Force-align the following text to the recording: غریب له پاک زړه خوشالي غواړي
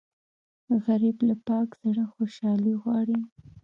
غریب 0.85 1.17
له 1.29 1.35
پاک 1.47 1.69
زړه 1.83 2.03
خوشالي 2.13 2.73
غواړي 2.83 3.19